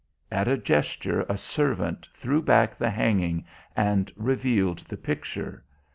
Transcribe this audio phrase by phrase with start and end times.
[0.31, 5.63] At a gesture a servant threw back the hanging and revealed the picture.